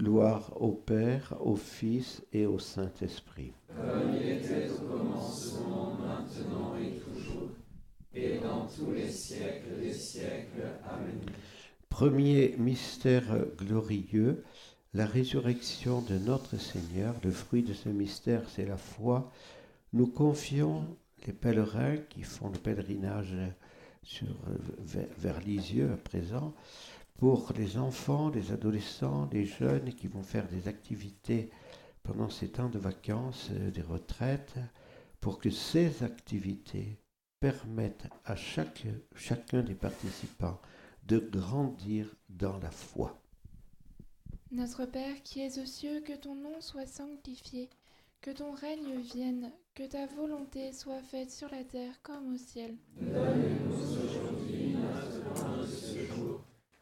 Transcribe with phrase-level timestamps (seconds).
[0.00, 3.52] Gloire au Père, au Fils et au Saint-Esprit.
[3.68, 7.50] Comme il était au commencement, maintenant et toujours,
[8.14, 10.62] et dans tous les siècles des siècles.
[10.88, 11.20] Amen.
[11.90, 14.42] Premier mystère glorieux,
[14.94, 17.14] la résurrection de notre Seigneur.
[17.22, 19.30] Le fruit de ce mystère, c'est la foi.
[19.92, 20.86] Nous confions
[21.26, 23.36] les pèlerins qui font le pèlerinage
[24.02, 24.28] sur,
[24.78, 26.54] vers, vers Lisieux à présent,
[27.20, 31.50] pour les enfants, les adolescents, les jeunes qui vont faire des activités
[32.02, 34.54] pendant ces temps de vacances, euh, des retraites,
[35.20, 36.98] pour que ces activités
[37.38, 40.58] permettent à chaque, chacun des participants
[41.06, 43.20] de grandir dans la foi.
[44.50, 47.68] Notre Père qui es aux cieux, que ton nom soit sanctifié,
[48.22, 52.76] que ton règne vienne, que ta volonté soit faite sur la terre comme au ciel.
[52.98, 56.40] Donne-nous aujourd'hui notre pain de ce jour.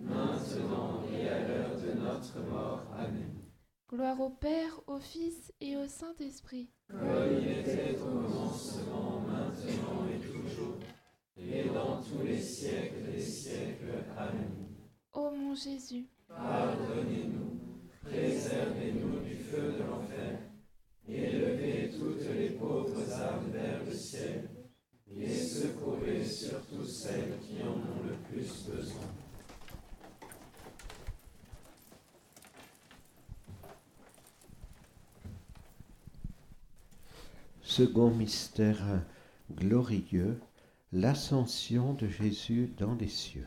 [0.00, 2.82] maintenant et à l'heure de notre mort.
[2.96, 3.34] Amen.
[3.88, 6.70] Gloire au Père, au Fils et au Saint-Esprit.
[6.88, 7.00] Comme
[7.40, 10.78] il était au commencement, maintenant et toujours,
[11.36, 14.04] et dans tous les siècles des siècles.
[14.16, 14.66] Amen.
[15.12, 17.60] Ô mon Jésus, Pardonnez-nous,
[18.02, 20.40] préservez-nous du feu de l'enfer,
[21.08, 24.50] et levez toutes les pauvres âmes vers le ciel,
[25.08, 29.15] et secourez surtout celles qui en ont le plus besoin.
[37.76, 39.02] Second mystère
[39.52, 40.40] glorieux,
[40.92, 43.46] l'ascension de Jésus dans les cieux.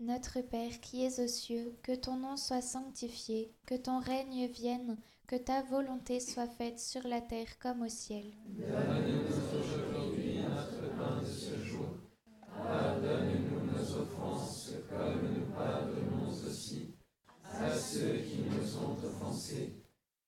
[0.00, 4.96] Notre Père qui es aux cieux, que ton nom soit sanctifié, que ton règne vienne,
[5.28, 8.24] que ta volonté soit faite sur la terre comme au ciel.
[8.48, 11.86] Donne-nous aujourd'hui notre pain de ce jour.
[12.48, 16.96] Pardonne-nous nos offenses, comme nous pardonnons aussi
[17.44, 19.83] à ceux qui nous ont offensés.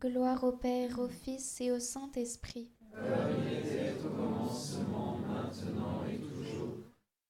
[0.00, 2.70] Gloire au Père, au Fils et au Saint-Esprit.
[2.94, 3.04] Comme
[3.46, 6.78] il était au commencement, maintenant et toujours,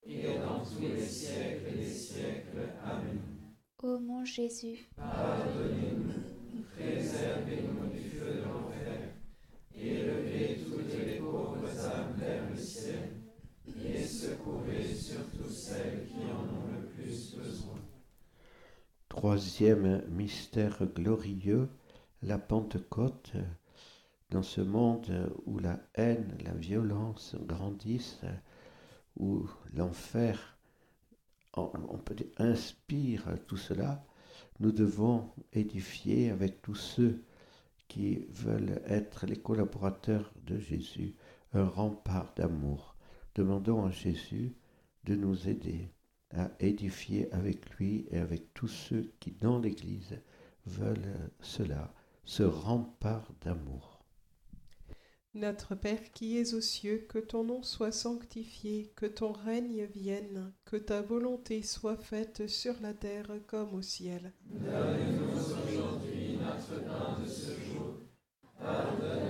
[0.04, 2.68] et dans tous les siècles des siècles.
[2.84, 3.18] Amen.
[3.82, 9.14] Ô mon Jésus, Pardonnez-nous, préservez-nous du feu de l'enfer,
[9.74, 13.10] élevez toutes les pauvres âmes vers le ciel,
[13.84, 17.78] et secourez surtout celles qui en ont le plus besoin.
[19.08, 21.68] Troisième mystère glorieux,
[22.22, 23.32] la Pentecôte.
[24.30, 28.24] Dans ce monde où la haine, la violence grandissent,
[29.16, 30.56] où l'enfer
[31.54, 34.04] on peut dire, inspire tout cela,
[34.60, 37.24] nous devons édifier avec tous ceux
[37.88, 41.16] qui veulent être les collaborateurs de Jésus
[41.52, 42.96] un rempart d'amour.
[43.34, 44.54] Demandons à Jésus
[45.04, 45.92] de nous aider
[46.32, 50.20] à édifier avec lui et avec tous ceux qui dans l'Église
[50.66, 51.92] veulent cela,
[52.24, 54.00] ce rempart d'amour.
[55.34, 60.52] Notre Père qui es aux cieux, que ton nom soit sanctifié, que ton règne vienne,
[60.64, 64.32] que ta volonté soit faite sur la terre comme au ciel.
[64.46, 68.00] Donne-nous aujourd'hui notre pain de ce jour.
[68.58, 69.29] Pardonne-nous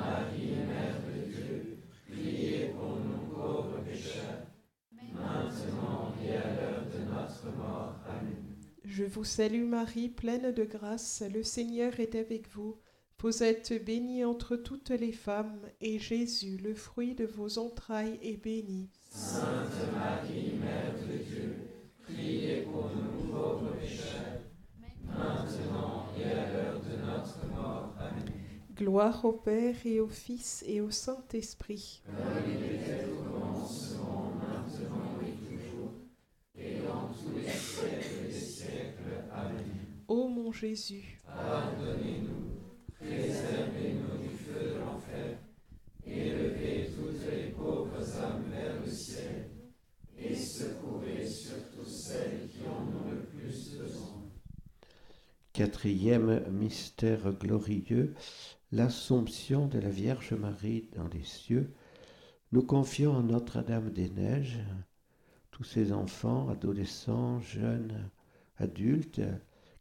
[9.01, 12.77] Je vous salue Marie, pleine de grâce, le Seigneur est avec vous.
[13.17, 18.37] Vous êtes bénie entre toutes les femmes, et Jésus, le fruit de vos entrailles, est
[18.37, 18.91] béni.
[19.09, 21.55] Sainte Marie, Mère de Dieu,
[22.03, 24.43] priez pour nous pauvres pécheurs,
[25.07, 27.95] maintenant et à l'heure de notre mort.
[27.97, 28.31] Amen.
[28.75, 32.03] Gloire au Père et au Fils et au Saint-Esprit.
[32.05, 35.91] Comme il était au commencement, maintenant et toujours,
[36.55, 37.90] et dans tous les siècles.
[40.13, 42.59] Ô mon Jésus, Pardonnez-nous,
[42.99, 45.37] préservez-nous du feu de l'enfer,
[46.05, 49.51] élevez toutes les pauvres âmes vers le ciel,
[50.17, 54.21] et secourez surtout celles qui en ont le plus besoin.
[55.53, 58.13] Quatrième mystère glorieux,
[58.73, 61.73] l'Assomption de la Vierge Marie dans les cieux.
[62.51, 64.59] Nous confions à Notre-Dame des Neiges
[65.51, 68.11] tous ces enfants, adolescents, jeunes,
[68.57, 69.21] adultes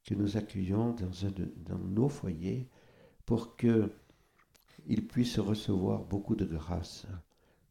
[0.04, 2.68] que nous accueillons dans, nos foyers
[3.26, 7.06] pour qu'ils puissent recevoir beaucoup de grâce.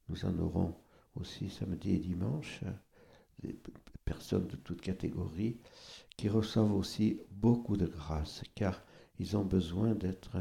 [0.07, 0.75] Nous en aurons
[1.15, 2.61] aussi samedi et dimanche,
[3.41, 3.57] des
[4.05, 5.57] personnes de toutes catégories
[6.17, 8.81] qui reçoivent aussi beaucoup de grâce, car
[9.19, 10.37] ils ont besoin d'être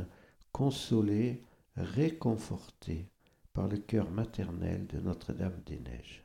[0.52, 1.42] consolés,
[1.76, 3.08] réconfortés
[3.52, 6.24] par le cœur maternel de Notre-Dame des Neiges.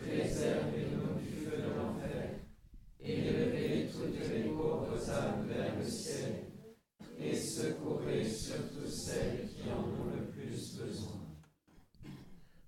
[0.00, 2.40] préservez-nous du feu de l'enfer,
[3.02, 6.44] élevez toutes les pauvres âmes vers le ciel,
[7.18, 11.20] et secourez surtout celles qui en ont le plus besoin.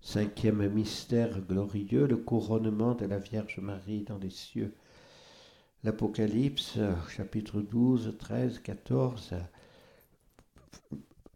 [0.00, 4.74] Cinquième mystère glorieux, le couronnement de la Vierge Marie dans les cieux.
[5.84, 9.34] L'Apocalypse, chapitre 12, 13, 14,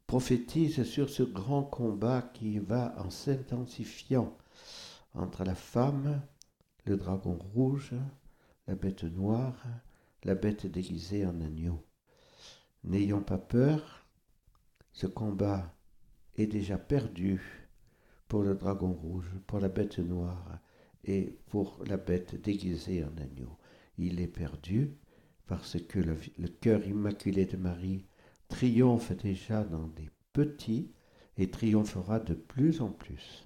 [0.06, 4.36] prophétise sur ce grand combat qui va en s'intensifiant
[5.16, 6.22] entre la femme,
[6.84, 7.94] le dragon rouge,
[8.66, 9.56] la bête noire,
[10.24, 11.84] la bête déguisée en agneau.
[12.84, 14.06] N'ayons pas peur,
[14.92, 15.74] ce combat
[16.36, 17.40] est déjà perdu
[18.28, 20.58] pour le dragon rouge, pour la bête noire
[21.04, 23.56] et pour la bête déguisée en agneau.
[23.98, 24.96] Il est perdu
[25.46, 28.06] parce que le, le cœur immaculé de Marie
[28.48, 30.92] triomphe déjà dans des petits
[31.36, 33.45] et triomphera de plus en plus.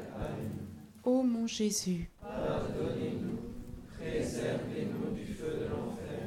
[1.03, 3.39] Ô mon Jésus, Pardonnez-nous,
[3.97, 6.23] préservez-nous du feu de l'enfer,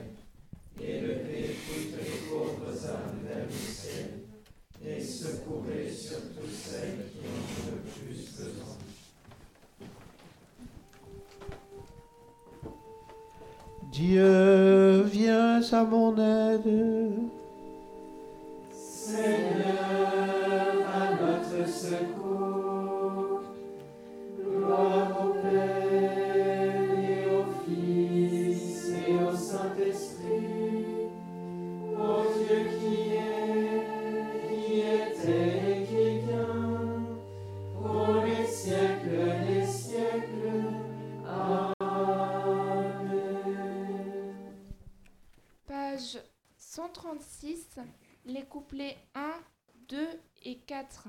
[0.81, 4.11] élevez toutes les pauvres âmes vers le ciel,
[4.85, 8.77] et secourez surtout celles qui en ont le plus besoin.
[13.93, 17.13] Dieu, viens à mon aide.
[18.73, 20.09] Seigneur,
[20.93, 22.24] à notre secours,
[48.25, 49.33] les couplets 1,
[49.89, 50.09] 2
[50.45, 51.09] et 4.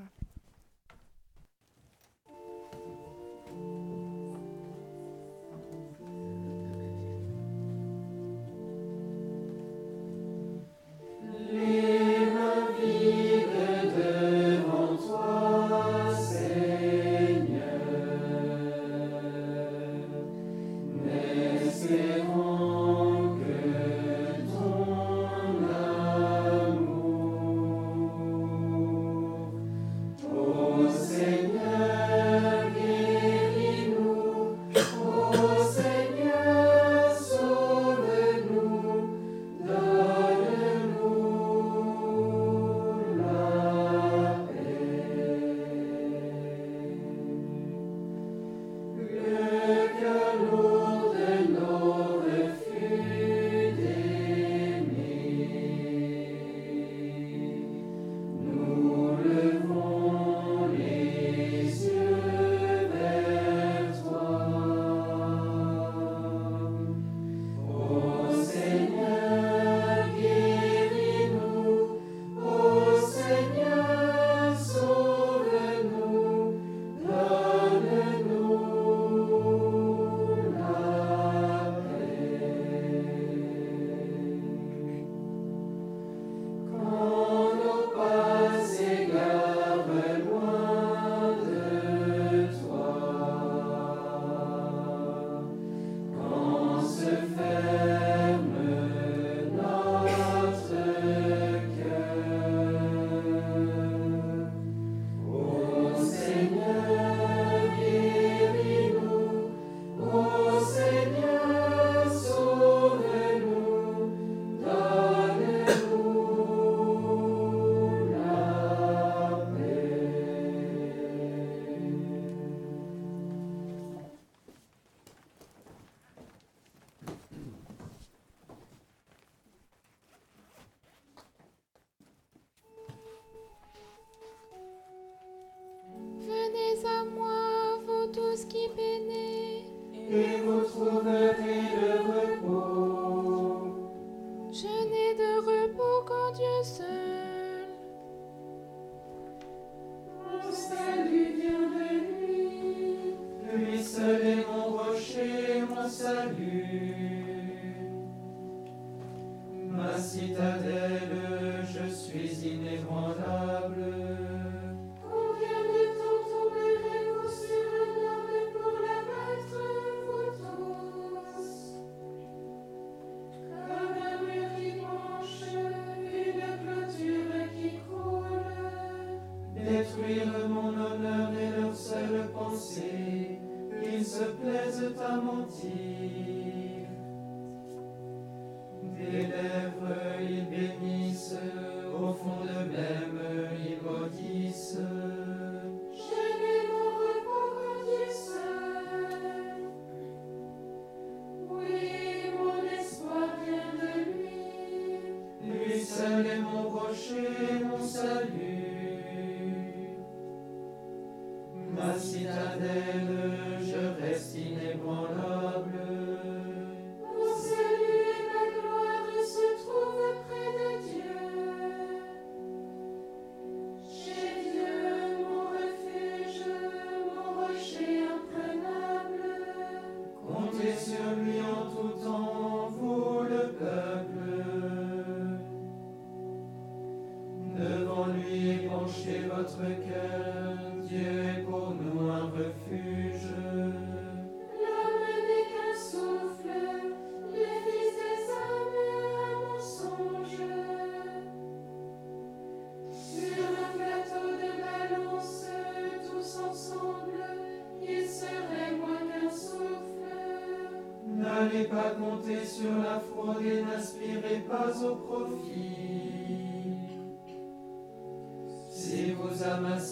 [239.63, 240.14] again.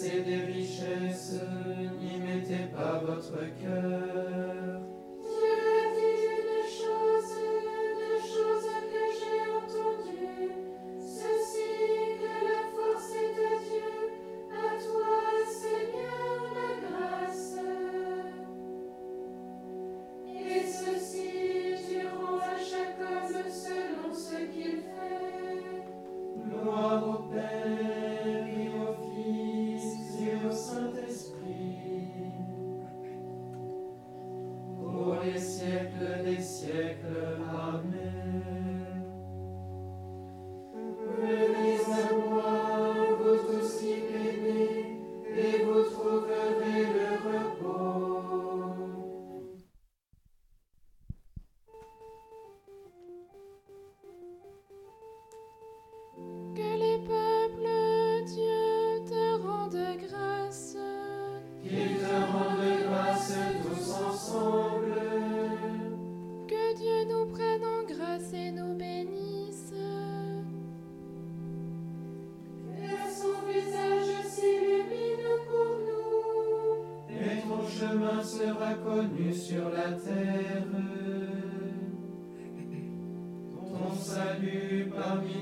[0.03, 0.52] sede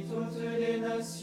[0.09, 1.21] tous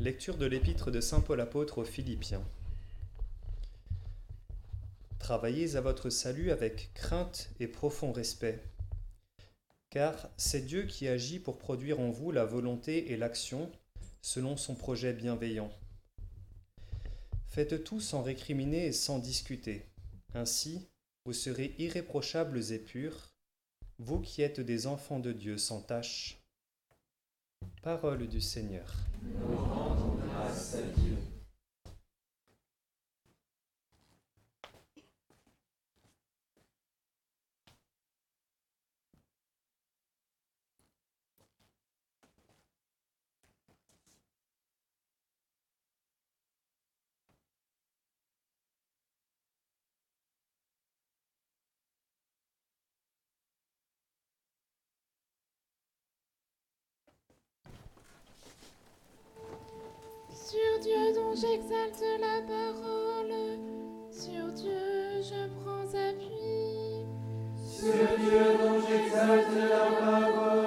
[0.00, 2.42] Lecture de l'épître de Saint Paul apôtre aux Philippiens.
[5.18, 8.62] Travaillez à votre salut avec crainte et profond respect,
[9.90, 13.70] car c'est Dieu qui agit pour produire en vous la volonté et l'action
[14.22, 15.70] selon son projet bienveillant.
[17.48, 19.84] Faites tout sans récriminer et sans discuter.
[20.32, 20.88] Ainsi,
[21.26, 23.34] vous serez irréprochables et purs,
[23.98, 26.38] vous qui êtes des enfants de Dieu sans tache.
[27.82, 28.94] Parole du Seigneur.
[61.40, 63.34] J'exalte la parole,
[64.10, 67.06] sur Dieu je prends appui.
[67.64, 70.59] Sur Dieu dont j'exalte la parole.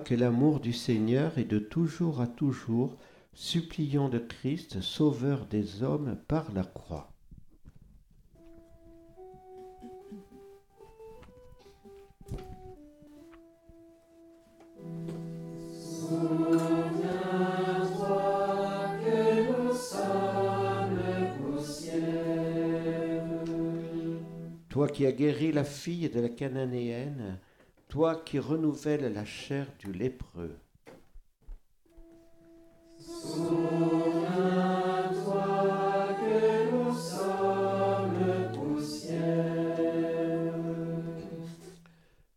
[0.00, 2.96] Que l'amour du Seigneur est de toujours à toujours,
[3.34, 7.12] suppliant de Christ, sauveur des hommes par la croix.
[24.68, 27.38] Toi qui as guéri la fille de la Cananéenne,
[27.90, 30.56] toi qui renouvelles la chair du lépreux,
[32.96, 33.66] Souviens-toi
[36.20, 36.94] que nous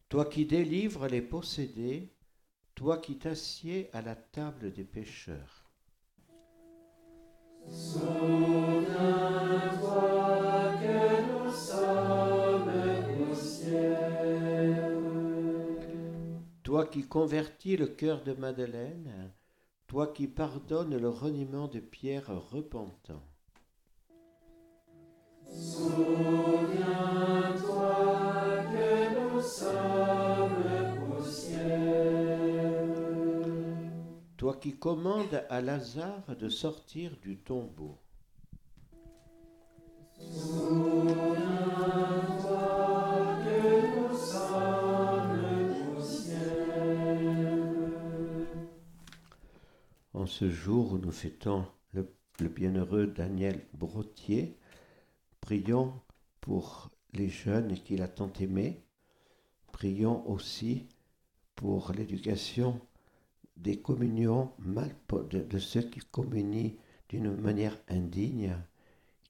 [0.10, 2.14] toi qui délivres les possédés,
[2.76, 5.72] toi qui t'assieds à la table des pécheurs.
[16.92, 19.32] Qui convertis le cœur de Madeleine,
[19.88, 23.24] toi qui pardonnes le reniement de Pierre repentant.
[25.48, 25.96] Souviens-toi
[28.74, 30.64] que nous sommes
[31.00, 31.64] poussière.
[34.38, 38.03] Toi qui commandes à Lazare de sortir du tombeau.
[50.34, 51.64] Ce jour où nous fêtons
[51.94, 52.08] le,
[52.50, 54.58] bienheureux Daniel Brottier,
[55.42, 55.94] prions
[56.42, 58.82] pour les jeunes qu'il a tant aimés.
[59.72, 60.88] Prions aussi
[61.54, 62.82] pour l'éducation
[63.58, 64.90] des communions mal,
[65.30, 66.80] de, ceux qui communient
[67.10, 68.58] d'une manière indigne,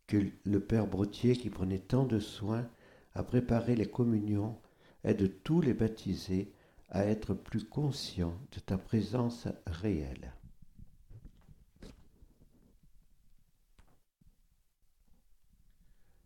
[0.08, 2.66] que le Père Brottier, qui prenait tant de soin
[3.14, 4.58] à préparer les communions,
[5.04, 6.54] aide tous les baptisés
[6.88, 10.33] à être plus conscients de ta présence réelle.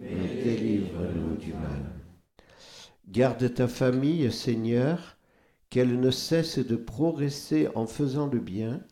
[0.00, 1.92] mais délivre-nous du mal.
[3.08, 5.16] Garde ta famille, Seigneur,
[5.70, 8.82] qu'elle ne cesse de progresser en faisant le bien.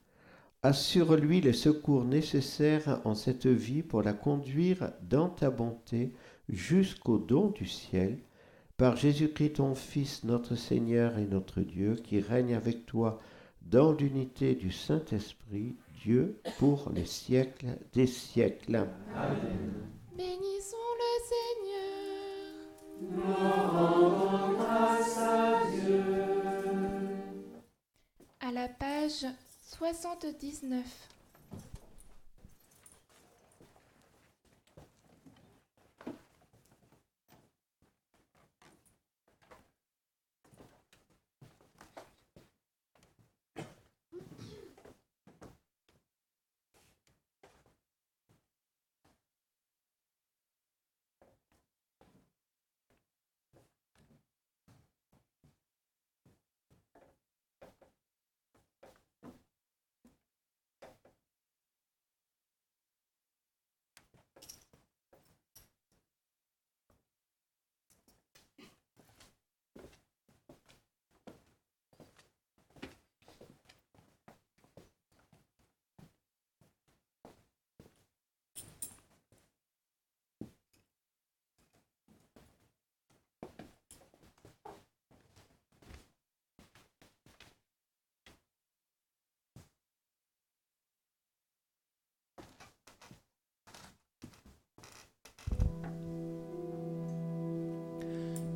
[0.62, 6.12] Assure-lui les secours nécessaires en cette vie pour la conduire dans ta bonté
[6.48, 8.18] jusqu'au don du ciel.
[8.76, 13.20] Par Jésus-Christ, ton Fils, notre Seigneur et notre Dieu, qui règne avec toi
[13.62, 18.86] dans l'unité du Saint-Esprit, Dieu, pour les siècles des siècles.
[20.16, 22.56] Bénissons le Seigneur.
[23.02, 26.04] Nous rendons grâce à Dieu.
[28.40, 29.26] À la page
[29.78, 31.15] 79.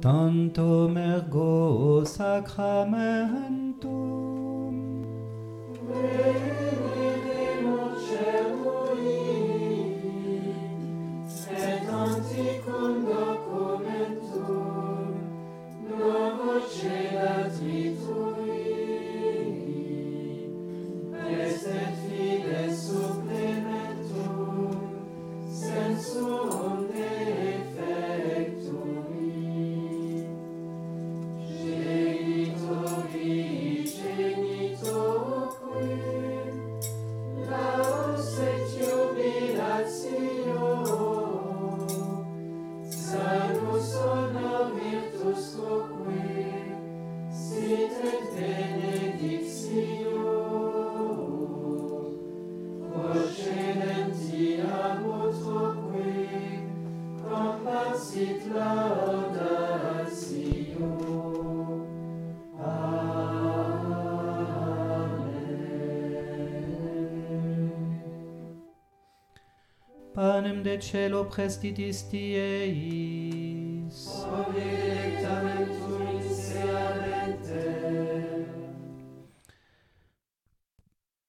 [0.01, 4.10] Tantum ergo sacramentum.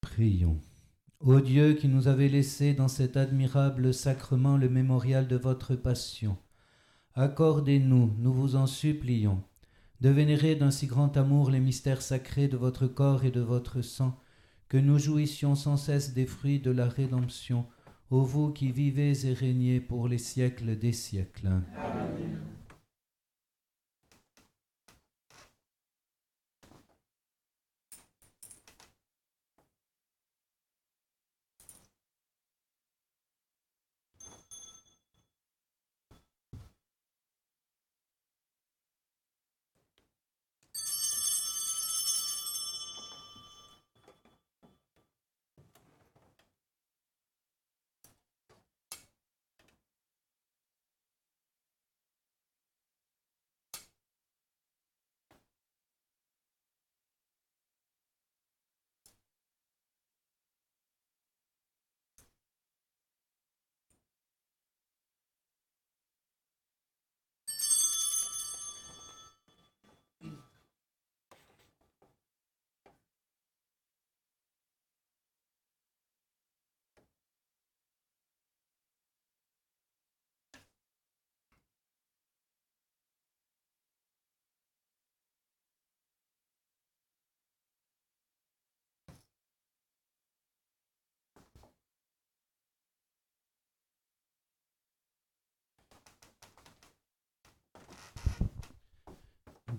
[0.01, 0.59] Prions.
[1.19, 6.37] Ô Dieu qui nous avez laissé dans cet admirable sacrement le mémorial de votre passion,
[7.15, 9.43] accordez-nous, nous vous en supplions,
[9.99, 13.81] de vénérer d'un si grand amour les mystères sacrés de votre corps et de votre
[13.81, 14.17] sang,
[14.69, 17.65] que nous jouissions sans cesse des fruits de la rédemption,
[18.11, 21.49] ô vous qui vivez et régnez pour les siècles des siècles.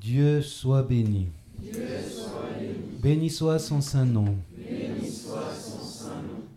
[0.02, 1.28] Dieu soit béni.
[3.00, 4.36] Béni soit son saint nom.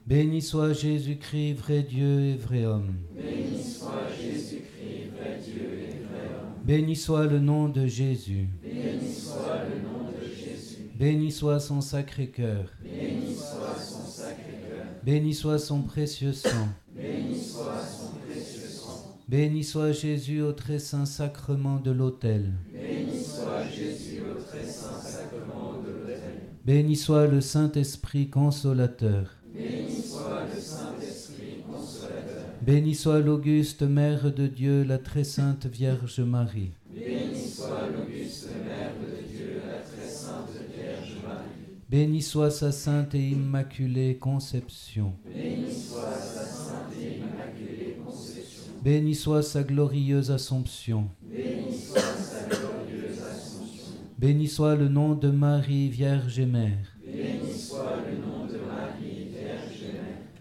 [0.07, 2.95] Béni soit Jésus-Christ, vrai Dieu et vrai homme.
[6.65, 8.47] Béni soit le nom de Jésus.
[10.97, 12.71] Béni soit son sacré cœur.
[15.03, 16.69] Béni soit son précieux sang.
[19.27, 22.51] Béni soit Jésus au très saint sacrement de l'autel.
[26.65, 29.29] Béni soit le Saint-Esprit consolateur.
[32.63, 36.71] Béni soit l'auguste Mère de Dieu, la très sainte Vierge Marie.
[41.87, 45.13] Béni soit sa sainte et immaculée conception.
[48.83, 51.09] Béni soit sa glorieuse Assomption.
[54.17, 56.97] Béni soit le nom de Marie, Vierge et Mère.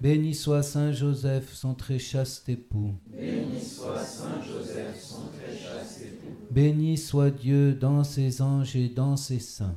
[0.01, 2.93] Béni soit Saint Joseph, son très chaste époux.
[6.51, 9.77] Béni soit Dieu dans ses anges et dans ses saints.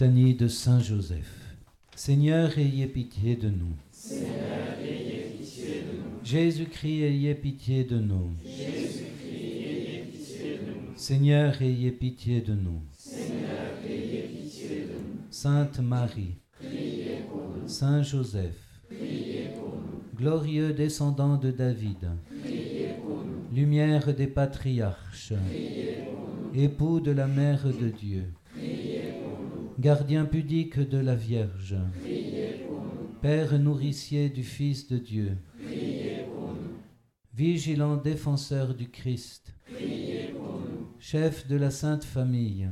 [0.00, 1.56] De Saint Joseph.
[1.96, 3.74] Seigneur, ayez pitié de nous.
[6.22, 8.30] Jésus-Christ, ayez pitié de nous.
[10.94, 12.80] Seigneur, ayez pitié de nous.
[15.30, 16.36] Sainte Marie.
[17.66, 18.80] Saint Joseph,
[20.14, 22.08] glorieux descendant de David,
[23.52, 25.32] lumière des patriarches,
[26.54, 28.26] époux de la Mère de Dieu.
[29.78, 31.76] Gardien pudique de la Vierge.
[33.22, 35.36] Père nourricier du Fils de Dieu,
[37.34, 39.54] vigilant défenseur du Christ,
[40.98, 42.68] chef de la Sainte Famille.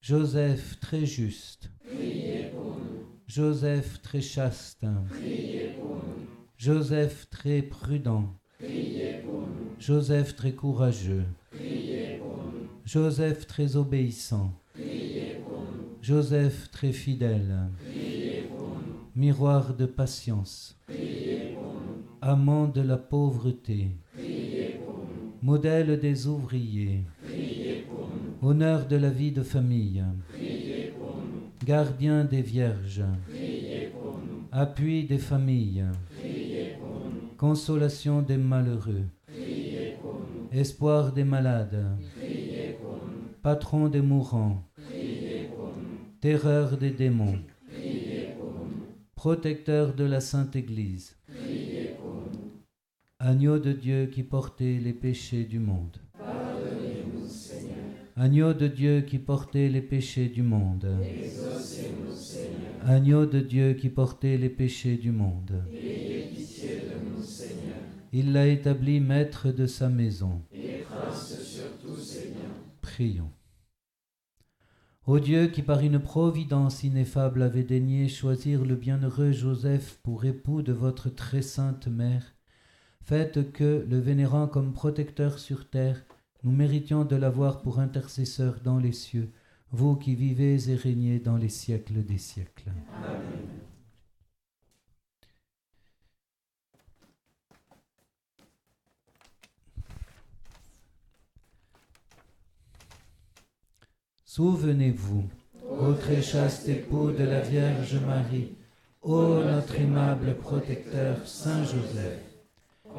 [0.00, 1.70] Joseph très juste.
[3.26, 4.84] Joseph très chaste.
[6.56, 8.34] Joseph très prudent.
[9.78, 11.24] Joseph très courageux.
[12.84, 14.52] Joseph très obéissant.
[16.02, 17.68] Joseph très fidèle,
[19.14, 20.78] miroir de patience,
[22.22, 23.88] amant de la pauvreté,
[25.42, 27.04] modèle des ouvriers,
[28.40, 30.02] honneur de la vie de famille,
[31.66, 33.04] gardien des vierges,
[34.52, 35.84] appui des familles,
[37.36, 39.04] consolation des malheureux,
[40.50, 41.84] espoir des malades,
[43.42, 44.69] patron des mourants.
[46.20, 47.38] Terreur des démons,
[49.14, 51.16] protecteur de la Sainte Église,
[53.18, 55.96] agneau de Dieu qui portait les péchés du monde.
[58.16, 60.86] Agneau de Dieu qui portait les péchés du monde.
[62.84, 65.62] Agneau de Dieu qui portait les péchés du monde.
[68.12, 70.42] Il l'a établi maître de sa maison.
[70.52, 70.84] Et.
[72.82, 73.30] Prions.
[75.06, 80.60] Ô Dieu qui par une providence ineffable avait daigné choisir le bienheureux Joseph pour époux
[80.60, 82.34] de votre très sainte mère,
[83.02, 86.04] faites que, le vénérant comme protecteur sur terre,
[86.44, 89.30] nous méritions de l'avoir pour intercesseur dans les cieux,
[89.72, 92.70] vous qui vivez et régnez dans les siècles des siècles.
[93.02, 93.69] Amen.
[104.32, 105.24] Souvenez-vous,
[105.68, 108.52] ô très chaste époux de la Vierge Marie,
[109.02, 112.22] ô notre aimable protecteur Saint Joseph,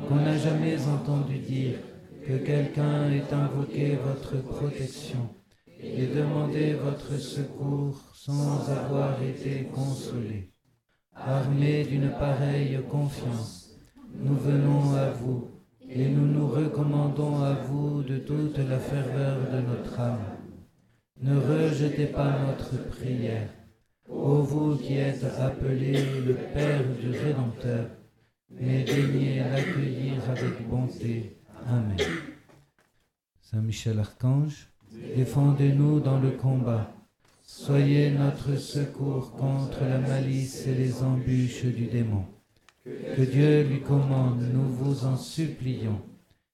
[0.10, 1.76] qu'on n'a jamais entendu dire
[2.28, 5.30] que quelqu'un ait invoqué votre protection
[5.80, 10.52] et demandé votre secours sans avoir été consolé.
[11.16, 13.70] Armés d'une pareille confiance,
[14.20, 15.48] nous venons à vous
[15.90, 20.31] et nous nous recommandons à vous de toute la ferveur de notre âme.
[21.22, 23.48] Ne rejetez pas notre prière.
[24.10, 25.94] Ô vous qui êtes appelé
[26.26, 27.86] le Père du Rédempteur,
[28.50, 31.38] mais daignez l'accueillir avec bonté.
[31.68, 31.96] Amen.
[33.40, 34.68] Saint Michel Archange,
[35.16, 36.92] défendez-nous dans le combat.
[37.44, 42.26] Soyez notre secours contre la malice et les embûches du démon.
[42.84, 46.02] Que Dieu lui commande, nous vous en supplions.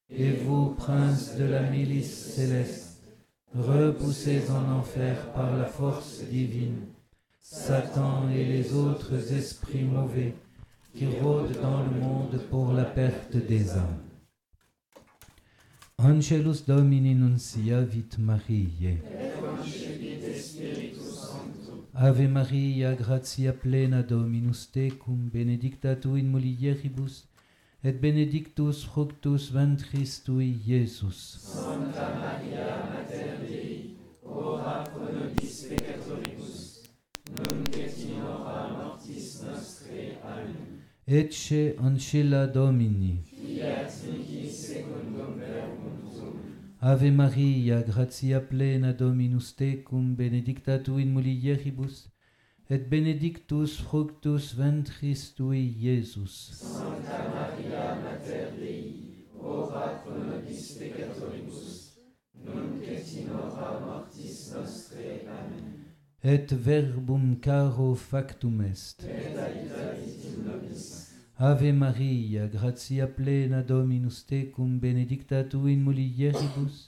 [0.10, 2.87] Et vous, princes de la milice céleste,
[3.56, 6.88] repoussés en enfer par la force divine,
[7.40, 10.34] Satan et les autres esprits mauvais
[10.94, 14.02] qui rôdent dans le monde pour la perte des âmes.
[16.00, 18.98] Angelus Domini nunciavit Mariae.
[21.94, 27.27] Ave Maria, gratia plena Dominus tecum, benedicta tu in mulieribus,
[27.88, 31.38] et benedictus fructus ventris tui, Iesus.
[31.40, 36.84] Santa Maria, Mater Dei, ora pro nobis peccatoribus,
[37.38, 38.20] nunc et in
[38.76, 40.18] mortis nostrae.
[40.22, 40.84] Amen.
[41.08, 43.22] Ecce ancilla Domini.
[43.24, 45.98] Fiat mihi secundum verbum.
[46.82, 52.10] Ave Maria, gratia plena Dominus tecum, benedicta tu in mulieribus,
[52.70, 56.52] et benedictus fructus ventris tui, Iesus.
[56.54, 61.98] Santa Maria, Mater Dei, ora pro nobis peccatoribus,
[62.44, 65.22] nunc et in hora mortis nostrae.
[65.28, 65.74] Amen.
[66.24, 69.04] Et verbum caro factum est.
[69.04, 71.14] Et habitavit in nobis.
[71.40, 76.88] Ave Maria, gratia plena Dominus tecum, benedicta tu in mulieribus,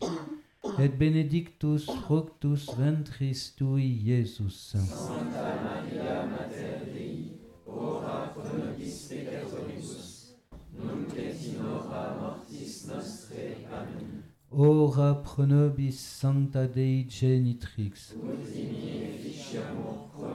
[0.80, 4.76] et benedictus fructus ventris tui, Iesus.
[4.76, 10.36] Santa Maria, Mater Dei, ora pro nobis peccatoribus,
[10.74, 13.66] nunc et in hora mortis nostrae.
[13.72, 14.24] Amen.
[14.52, 19.10] Ora pro nobis sancta Dei genitrix, Ut in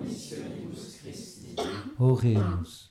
[0.04, 1.56] missionibus Christi.
[1.98, 2.90] Oremus.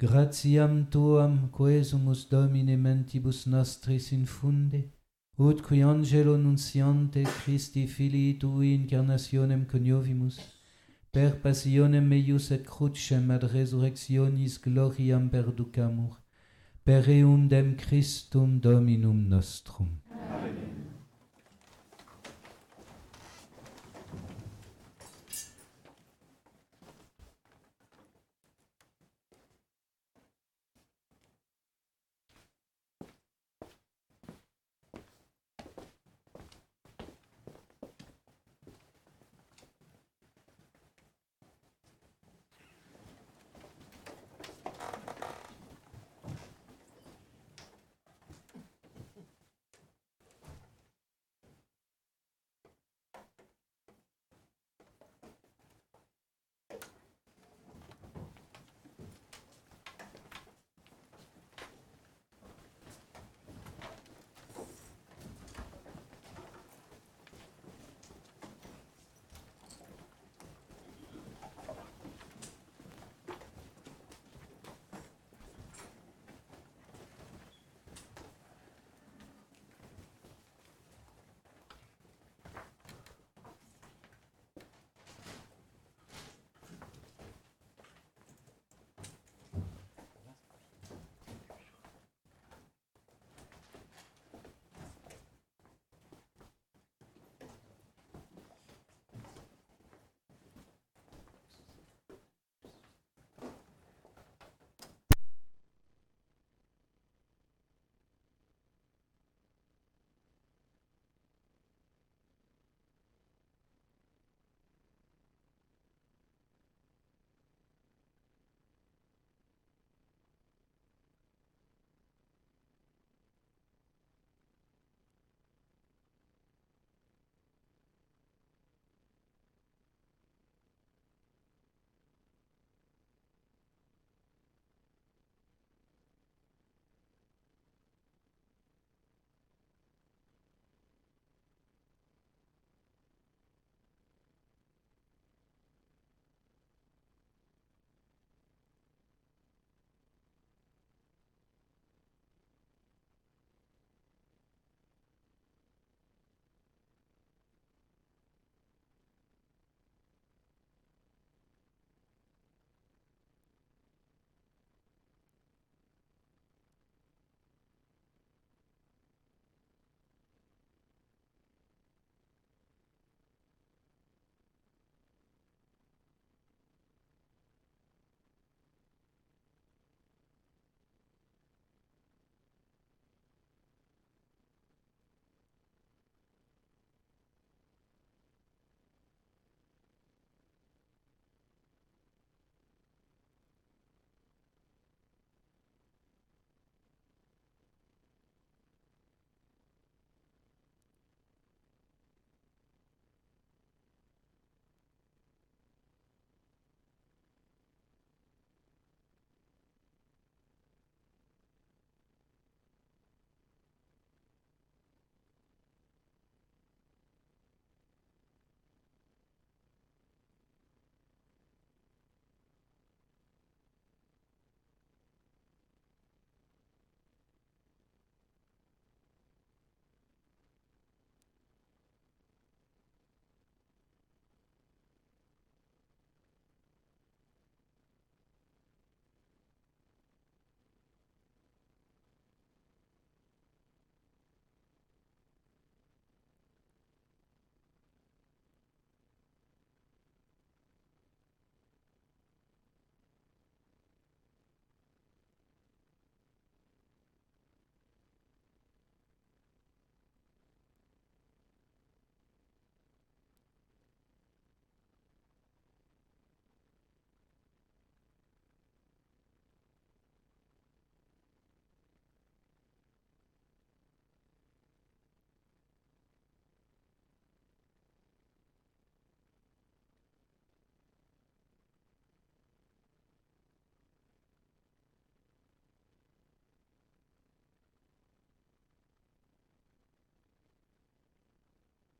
[0.00, 4.90] Gratiam tuam quesumus Domine mentibus nostris infunde,
[5.40, 10.38] ut qui angelo nunciante Christi Filii Tui incarnationem coniovimus,
[11.10, 16.20] per passionem eius et crucem ad resurrectionis gloriam perducamur,
[16.84, 19.88] per eum dem Christum Dominum nostrum.
[20.10, 20.79] Amen.